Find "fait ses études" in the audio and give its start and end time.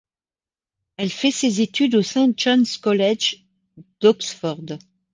1.11-1.93